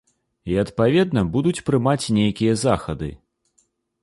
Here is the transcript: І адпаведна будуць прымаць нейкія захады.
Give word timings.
І 0.53 0.55
адпаведна 0.63 1.23
будуць 1.35 1.63
прымаць 1.67 2.11
нейкія 2.19 2.57
захады. 2.67 3.13